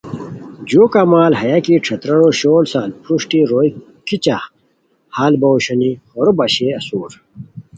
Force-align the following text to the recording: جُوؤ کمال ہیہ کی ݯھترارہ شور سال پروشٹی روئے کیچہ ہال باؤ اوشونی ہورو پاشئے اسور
جُوؤ 0.69 0.87
کمال 0.93 1.31
ہیہ 1.41 1.59
کی 1.65 1.75
ݯھترارہ 1.85 2.29
شور 2.39 2.63
سال 2.71 2.89
پروشٹی 3.03 3.39
روئے 3.49 3.69
کیچہ 4.07 4.37
ہال 5.15 5.33
باؤ 5.41 5.53
اوشونی 5.55 5.89
ہورو 6.13 6.31
پاشئے 6.37 6.69
اسور 6.79 7.11